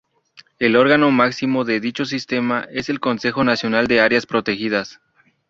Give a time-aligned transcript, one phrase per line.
[0.57, 4.99] El órgano máximo de dicho Sistema es el Consejo Nacional de Áreas Protegidas.